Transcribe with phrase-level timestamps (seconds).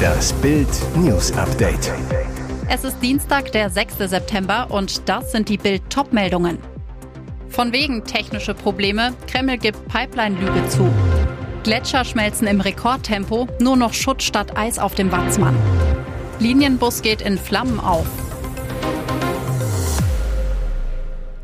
[0.00, 1.92] Das Bild News Update.
[2.68, 3.98] Es ist Dienstag, der 6.
[3.98, 6.58] September und das sind die Bild Topmeldungen.
[7.48, 10.88] Von wegen technische Probleme, Kreml gibt Pipeline-Lüge zu.
[11.64, 15.56] Gletscher schmelzen im Rekordtempo, nur noch Schutt statt Eis auf dem Watzmann.
[16.38, 18.06] Linienbus geht in Flammen auf.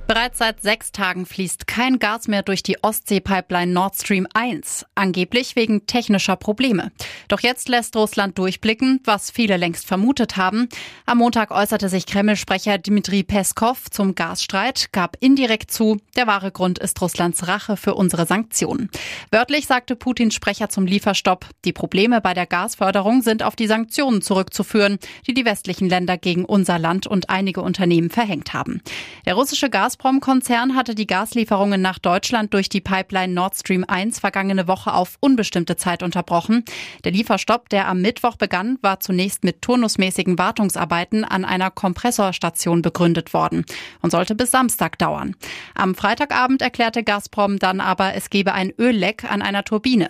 [0.06, 5.56] Bereits seit sechs Tagen fließt kein Gas mehr durch die Ostsee-Pipeline Nord Stream 1, angeblich
[5.56, 6.92] wegen technischer Probleme.
[7.26, 10.68] Doch jetzt lässt Russland durchblicken, was viele längst vermutet haben.
[11.06, 16.78] Am Montag äußerte sich Kreml-Sprecher Dmitri Peskov zum Gasstreit, gab indirekt zu, der wahre Grund
[16.78, 18.90] ist Russlands Rache für unsere Sanktionen.
[19.32, 24.22] Wörtlich sagte Putins Sprecher zum Lieferstopp, die Probleme bei der Gasförderung sind auf die Sanktionen
[24.22, 28.80] zurückzuführen, die die westlichen Länder gegen unser Land und einige Unternehmen verhängt haben.
[29.24, 34.18] Der russische Gas Gazprom-Konzern hatte die Gaslieferungen nach Deutschland durch die Pipeline Nord Stream 1
[34.18, 36.64] vergangene Woche auf unbestimmte Zeit unterbrochen.
[37.04, 43.32] Der Lieferstopp, der am Mittwoch begann, war zunächst mit turnusmäßigen Wartungsarbeiten an einer Kompressorstation begründet
[43.32, 43.64] worden
[44.02, 45.34] und sollte bis Samstag dauern.
[45.74, 50.08] Am Freitagabend erklärte Gazprom dann aber, es gebe ein Ölleck an einer Turbine.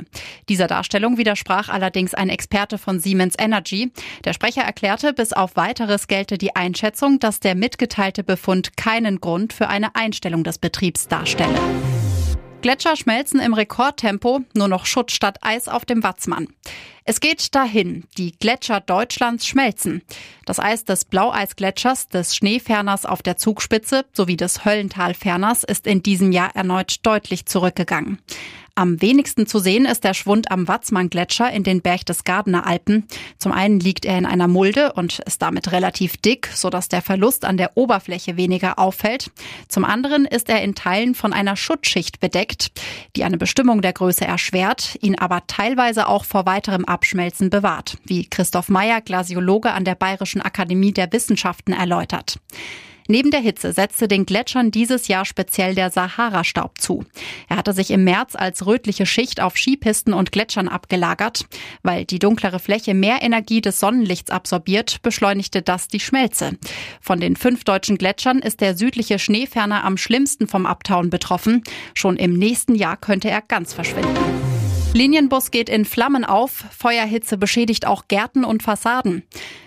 [0.48, 3.92] Dieser Darstellung widersprach allerdings ein Experte von Siemens Energy.
[4.24, 9.52] Der Sprecher erklärte, bis auf weiteres gelte die Einschätzung, dass der mitgeteilte Befund keinen Grund
[9.52, 11.58] für eine Einstellung des Betriebs darstelle.
[12.62, 16.48] Gletscher schmelzen im Rekordtempo, nur noch Schutt statt Eis auf dem Watzmann.
[17.04, 20.02] Es geht dahin, die Gletscher Deutschlands schmelzen.
[20.46, 26.32] Das Eis des Blaueisgletschers, des Schneeferners auf der Zugspitze sowie des Höllentalferners ist in diesem
[26.32, 28.18] Jahr erneut deutlich zurückgegangen.
[28.78, 33.08] Am wenigsten zu sehen ist der Schwund am Watzmann-Gletscher in den Berchtesgadener Alpen.
[33.38, 37.46] Zum einen liegt er in einer Mulde und ist damit relativ dick, sodass der Verlust
[37.46, 39.30] an der Oberfläche weniger auffällt.
[39.68, 42.70] Zum anderen ist er in Teilen von einer Schutzschicht bedeckt,
[43.16, 48.28] die eine Bestimmung der Größe erschwert, ihn aber teilweise auch vor weiterem Abschmelzen bewahrt, wie
[48.28, 52.38] Christoph Meyer, Glasiologe an der Bayerischen Akademie der Wissenschaften, erläutert.
[53.08, 57.04] Neben der Hitze setzte den Gletschern dieses Jahr speziell der Sahara-Staub zu.
[57.48, 61.46] Er hatte sich im März als rötliche Schicht auf Skipisten und Gletschern abgelagert.
[61.82, 66.58] Weil die dunklere Fläche mehr Energie des Sonnenlichts absorbiert, beschleunigte das die Schmelze.
[67.00, 71.62] Von den fünf deutschen Gletschern ist der südliche Schneeferner am schlimmsten vom Abtauen betroffen.
[71.94, 74.16] Schon im nächsten Jahr könnte er ganz verschwinden.
[74.96, 79.24] Linienbus geht in Flammen auf, Feuerhitze beschädigt auch Gärten und Fassaden.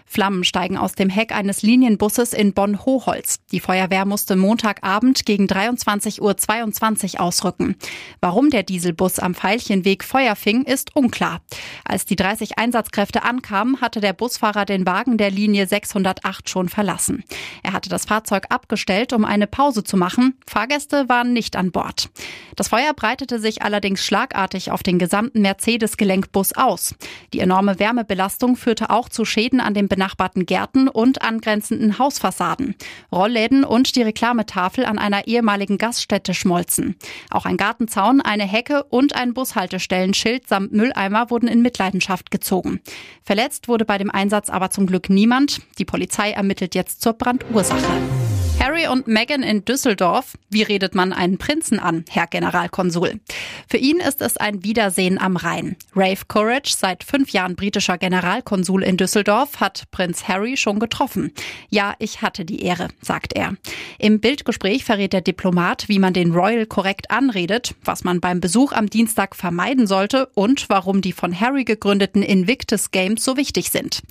[0.10, 3.38] Flammen steigen aus dem Heck eines Linienbusses in Bonn-Hoholz.
[3.52, 7.76] Die Feuerwehr musste Montagabend gegen 23.22 Uhr ausrücken.
[8.20, 11.42] Warum der Dieselbus am Veilchenweg Feuer fing, ist unklar.
[11.86, 17.24] Als die 30 Einsatzkräfte ankamen, hatte der Busfahrer den Wagen der Linie 608 schon verlassen.
[17.62, 20.40] Er hatte das Fahrzeug abgestellt, um eine Pause zu machen.
[20.48, 22.10] Fahrgäste waren nicht an Bord.
[22.56, 26.96] Das Feuer breitete sich allerdings schlagartig auf den gesamten Mercedes-Gelenkbus aus.
[27.32, 32.76] Die enorme Wärmebelastung führte auch zu Schäden an dem benachbarten Gärten und angrenzenden Hausfassaden.
[33.12, 36.96] Rollläden und die Reklametafel an einer ehemaligen Gaststätte schmolzen.
[37.30, 42.80] Auch ein Gartenzaun, eine Hecke und ein Bushaltestellenschild samt Mülleimer wurden in Mitleidenschaft gezogen.
[43.24, 45.60] Verletzt wurde bei dem Einsatz aber zum Glück niemand.
[45.80, 48.29] Die Polizei ermittelt jetzt zur Brandursache.
[48.62, 50.38] Harry und Meghan in Düsseldorf.
[50.50, 53.22] Wie redet man einen Prinzen an, Herr Generalkonsul?
[53.70, 55.78] Für ihn ist es ein Wiedersehen am Rhein.
[55.96, 61.32] Rafe Courage, seit fünf Jahren britischer Generalkonsul in Düsseldorf, hat Prinz Harry schon getroffen.
[61.70, 63.56] Ja, ich hatte die Ehre, sagt er.
[63.98, 68.74] Im Bildgespräch verrät der Diplomat, wie man den Royal korrekt anredet, was man beim Besuch
[68.74, 74.02] am Dienstag vermeiden sollte und warum die von Harry gegründeten Invictus Games so wichtig sind.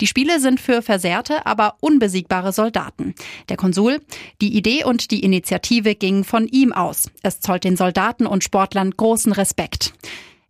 [0.00, 3.16] Die Spiele sind für versehrte, aber unbesiegbare Soldaten.
[3.48, 3.95] Der Konsul
[4.40, 7.10] die Idee und die Initiative gingen von ihm aus.
[7.22, 9.92] Es zollt den Soldaten und Sportlern großen Respekt.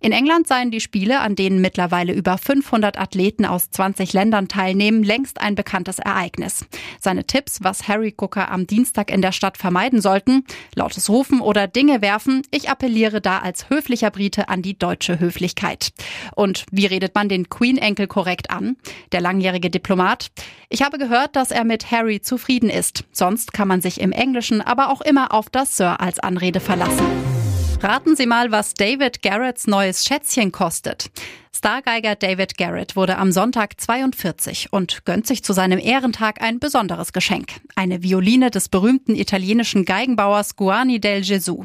[0.06, 5.02] In England seien die Spiele, an denen mittlerweile über 500 Athleten aus 20 Ländern teilnehmen,
[5.02, 6.64] längst ein bekanntes Ereignis.
[7.00, 10.44] Seine Tipps, was Harry Cooker am Dienstag in der Stadt vermeiden sollten,
[10.76, 15.92] lautes Rufen oder Dinge werfen, ich appelliere da als höflicher Brite an die deutsche Höflichkeit.
[16.36, 18.76] Und wie redet man den Queen-Enkel korrekt an?
[19.10, 20.30] Der langjährige Diplomat.
[20.68, 23.02] Ich habe gehört, dass er mit Harry zufrieden ist.
[23.10, 27.35] Sonst kann man sich im Englischen aber auch immer auf das Sir als Anrede verlassen.
[27.82, 31.10] Raten Sie mal, was David Garretts neues Schätzchen kostet.
[31.54, 37.12] Stargeiger David Garrett wurde am Sonntag 42 und gönnt sich zu seinem Ehrentag ein besonderes
[37.12, 37.52] Geschenk.
[37.74, 41.64] Eine Violine des berühmten italienischen Geigenbauers Guani del Gesù.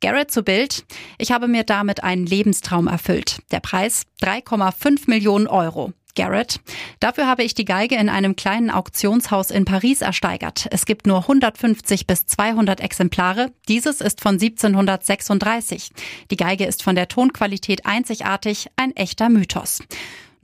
[0.00, 0.84] Garrett zu Bild.
[1.18, 3.38] Ich habe mir damit einen Lebenstraum erfüllt.
[3.50, 5.92] Der Preis 3,5 Millionen Euro.
[6.14, 6.60] Garrett.
[7.00, 10.66] Dafür habe ich die Geige in einem kleinen Auktionshaus in Paris ersteigert.
[10.70, 13.52] Es gibt nur 150 bis 200 Exemplare.
[13.68, 15.90] Dieses ist von 1736.
[16.30, 19.80] Die Geige ist von der Tonqualität einzigartig, ein echter Mythos.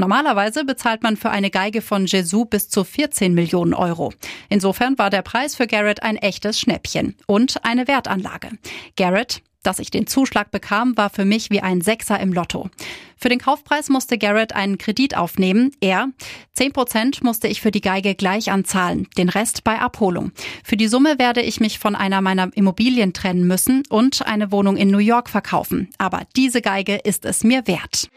[0.00, 4.12] Normalerweise bezahlt man für eine Geige von Jesus bis zu 14 Millionen Euro.
[4.48, 8.50] Insofern war der Preis für Garrett ein echtes Schnäppchen und eine Wertanlage.
[8.96, 12.70] Garrett, dass ich den Zuschlag bekam, war für mich wie ein Sechser im Lotto.
[13.16, 15.72] Für den Kaufpreis musste Garrett einen Kredit aufnehmen.
[15.80, 16.08] Er,
[16.54, 20.32] 10 Prozent musste ich für die Geige gleich anzahlen, den Rest bei Abholung.
[20.62, 24.76] Für die Summe werde ich mich von einer meiner Immobilien trennen müssen und eine Wohnung
[24.76, 25.88] in New York verkaufen.
[25.98, 28.08] Aber diese Geige ist es mir wert.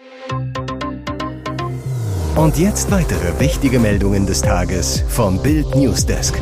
[2.35, 6.35] Und jetzt weitere wichtige Meldungen des Tages vom Bild Newsdesk.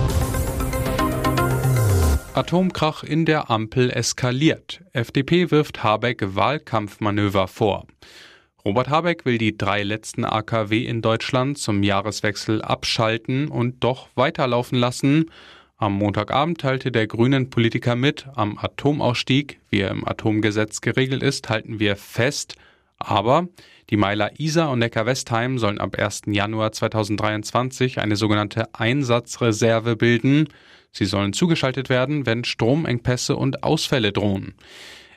[2.40, 4.80] Atomkrach in der Ampel eskaliert.
[4.94, 7.86] FDP wirft Habeck Wahlkampfmanöver vor.
[8.64, 14.80] Robert Habeck will die drei letzten AKW in Deutschland zum Jahreswechsel abschalten und doch weiterlaufen
[14.80, 15.32] lassen.
[15.76, 21.50] Am Montagabend teilte der grünen Politiker mit, am Atomausstieg, wie er im Atomgesetz geregelt ist,
[21.50, 22.56] halten wir fest.
[23.00, 23.48] Aber
[23.90, 26.24] die Meiler Isar und Neckar-Westheim sollen ab 1.
[26.28, 30.50] Januar 2023 eine sogenannte Einsatzreserve bilden.
[30.92, 34.54] Sie sollen zugeschaltet werden, wenn Stromengpässe und Ausfälle drohen.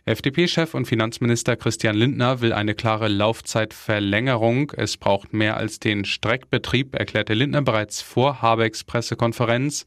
[0.05, 4.73] FDP-Chef und Finanzminister Christian Lindner will eine klare Laufzeitverlängerung.
[4.77, 9.87] Es braucht mehr als den Streckbetrieb, erklärte Lindner bereits vor Habecks Pressekonferenz.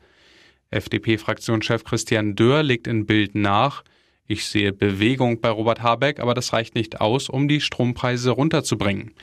[0.72, 3.84] FDP-Fraktionschef Christian Dörr legt in Bild nach.
[4.28, 9.14] Ich sehe Bewegung bei Robert Habeck, aber das reicht nicht aus, um die Strompreise runterzubringen.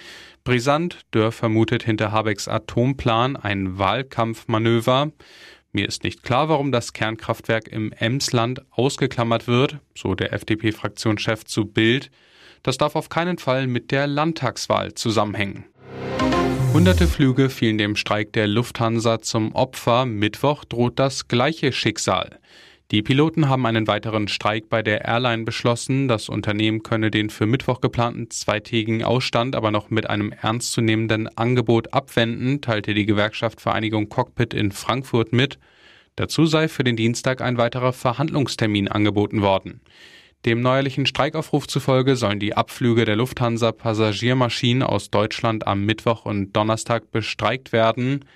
[0.44, 5.10] Brisant, Dörr vermutet hinter Habecks Atomplan ein Wahlkampfmanöver.
[5.72, 11.64] Mir ist nicht klar, warum das Kernkraftwerk im Emsland ausgeklammert wird, so der FDP-Fraktionschef zu
[11.64, 12.10] Bild.
[12.62, 15.64] Das darf auf keinen Fall mit der Landtagswahl zusammenhängen.
[16.72, 20.06] Hunderte Flüge fielen dem Streik der Lufthansa zum Opfer.
[20.06, 22.38] Mittwoch droht das gleiche Schicksal.
[22.92, 26.08] Die Piloten haben einen weiteren Streik bei der Airline beschlossen.
[26.08, 31.94] Das Unternehmen könne den für Mittwoch geplanten zweitägigen Ausstand aber noch mit einem ernstzunehmenden Angebot
[31.94, 35.58] abwenden, teilte die Gewerkschaft Vereinigung Cockpit in Frankfurt mit.
[36.16, 39.80] Dazu sei für den Dienstag ein weiterer Verhandlungstermin angeboten worden.
[40.44, 46.52] Dem neuerlichen Streikaufruf zufolge sollen die Abflüge der Lufthansa Passagiermaschinen aus Deutschland am Mittwoch und
[46.52, 48.26] Donnerstag bestreikt werden.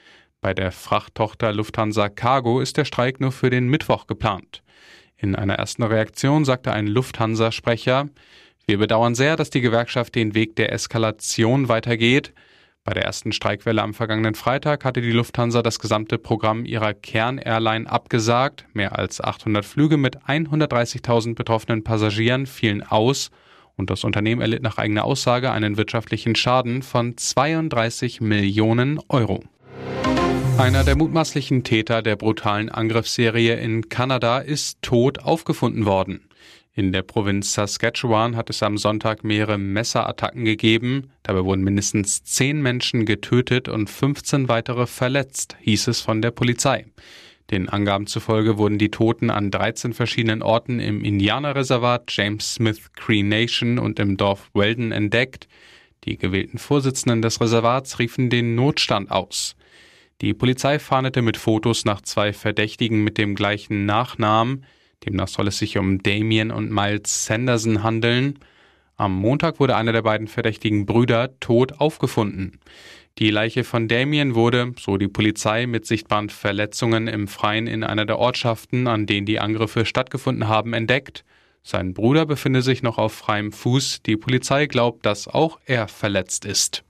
[0.41, 4.63] Bei der Frachttochter Lufthansa Cargo ist der Streik nur für den Mittwoch geplant.
[5.17, 8.09] In einer ersten Reaktion sagte ein Lufthansa-Sprecher,
[8.67, 12.35] wir bedauern sehr, dass die Gewerkschaft den Weg der Eskalation weitergeht.
[12.85, 17.91] Bei der ersten Streikwelle am vergangenen Freitag hatte die Lufthansa das gesamte Programm ihrer Kern-Airline
[17.91, 18.65] abgesagt.
[18.75, 23.31] Mehr als 800 Flüge mit 130.000 betroffenen Passagieren fielen aus
[23.77, 29.43] und das Unternehmen erlitt nach eigener Aussage einen wirtschaftlichen Schaden von 32 Millionen Euro.
[30.59, 36.29] Einer der mutmaßlichen Täter der brutalen Angriffsserie in Kanada ist tot aufgefunden worden.
[36.75, 41.11] In der Provinz Saskatchewan hat es am Sonntag mehrere Messerattacken gegeben.
[41.23, 46.87] Dabei wurden mindestens zehn Menschen getötet und 15 weitere verletzt, hieß es von der Polizei.
[47.51, 53.23] Den Angaben zufolge wurden die Toten an 13 verschiedenen Orten im Indianerreservat James Smith Cree
[53.23, 55.49] Nation und im Dorf Weldon entdeckt.
[56.05, 59.55] Die gewählten Vorsitzenden des Reservats riefen den Notstand aus.
[60.23, 64.65] Die Polizei fahndete mit Fotos nach zwei Verdächtigen mit dem gleichen Nachnamen.
[65.05, 68.39] Demnach soll es sich um Damien und Miles Sanderson handeln.
[68.97, 72.61] Am Montag wurde einer der beiden verdächtigen Brüder tot aufgefunden.
[73.19, 78.07] Die Leiche von Damien wurde, so die Polizei, mit sichtbaren Verletzungen im Freien in einer
[78.07, 81.25] der Ortschaften, an denen die Angriffe stattgefunden haben, entdeckt.
[81.63, 84.01] Sein Bruder befinde sich noch auf freiem Fuß.
[84.07, 86.86] Die Polizei glaubt, dass auch er verletzt ist.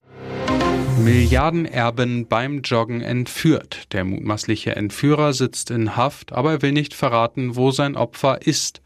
[1.02, 3.92] Milliardenerben beim Joggen entführt.
[3.92, 8.82] Der mutmaßliche Entführer sitzt in Haft, aber er will nicht verraten, wo sein Opfer ist.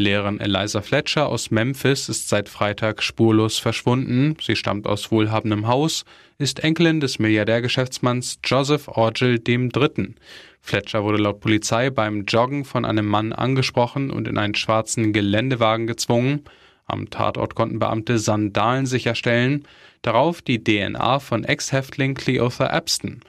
[0.00, 4.34] Lehrerin Eliza Fletcher aus Memphis ist seit Freitag spurlos verschwunden.
[4.40, 6.06] Sie stammt aus wohlhabendem Haus,
[6.38, 10.14] ist Enkelin des Milliardärgeschäftsmanns Joseph Orgel III.
[10.62, 15.86] Fletcher wurde laut Polizei beim Joggen von einem Mann angesprochen und in einen schwarzen Geländewagen
[15.86, 16.44] gezwungen.
[16.90, 19.64] Am Tatort konnten Beamte Sandalen sicherstellen,
[20.02, 23.20] darauf die DNA von Ex-Häftling Cleotha Epston.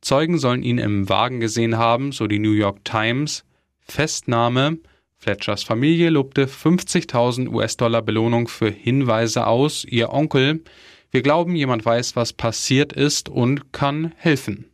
[0.00, 3.44] Zeugen sollen ihn im Wagen gesehen haben, so die New York Times.
[3.80, 4.78] Festnahme.
[5.16, 9.84] Fletchers Familie lobte 50.000 US-Dollar Belohnung für Hinweise aus.
[9.84, 10.62] Ihr Onkel.
[11.10, 14.66] Wir glauben, jemand weiß, was passiert ist und kann helfen.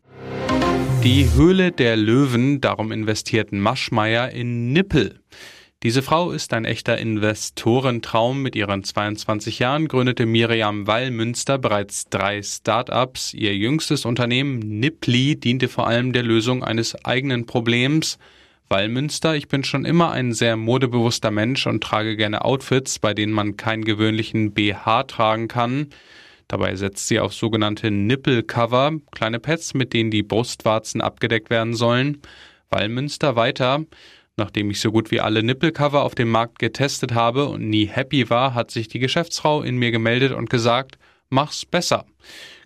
[1.04, 5.20] Die Höhle der Löwen, darum investierten Maschmeyer in Nippel.
[5.82, 8.42] Diese Frau ist ein echter Investorentraum.
[8.42, 13.32] Mit ihren 22 Jahren gründete Miriam Wallmünster bereits drei Start-ups.
[13.32, 18.18] Ihr jüngstes Unternehmen Nippli diente vor allem der Lösung eines eigenen Problems.
[18.68, 23.32] Wallmünster, ich bin schon immer ein sehr modebewusster Mensch und trage gerne Outfits, bei denen
[23.32, 25.86] man keinen gewöhnlichen BH tragen kann.
[26.46, 32.20] Dabei setzt sie auf sogenannte Nippelcover, kleine Pads, mit denen die Brustwarzen abgedeckt werden sollen.
[32.68, 33.86] Wallmünster weiter.
[34.36, 38.30] Nachdem ich so gut wie alle Nippelcover auf dem Markt getestet habe und nie happy
[38.30, 42.06] war, hat sich die Geschäftsfrau in mir gemeldet und gesagt, mach's besser.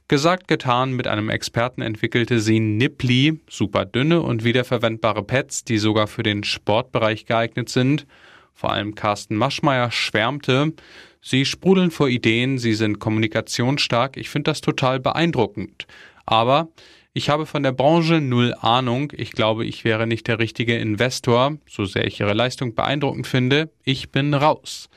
[0.06, 6.08] Gesagt, getan, mit einem Experten entwickelte sie Nippli, super dünne und wiederverwendbare Pads, die sogar
[6.08, 8.06] für den Sportbereich geeignet sind.
[8.52, 10.74] Vor allem Carsten Maschmeyer schwärmte.
[11.22, 14.18] Sie sprudeln vor Ideen, sie sind kommunikationsstark.
[14.18, 15.86] Ich finde das total beeindruckend.
[16.26, 16.68] Aber
[17.16, 19.12] ich habe von der Branche null Ahnung.
[19.16, 23.70] Ich glaube, ich wäre nicht der richtige Investor, so sehr ich ihre Leistung beeindruckend finde.
[23.84, 24.88] Ich bin raus.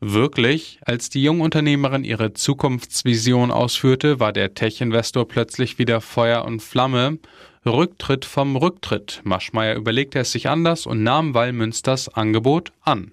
[0.00, 7.18] Wirklich, als die Jungunternehmerin ihre Zukunftsvision ausführte, war der Tech-Investor plötzlich wieder Feuer und Flamme.
[7.64, 9.20] Rücktritt vom Rücktritt.
[9.22, 13.12] Maschmeyer überlegte es sich anders und nahm Wallmünsters Angebot an.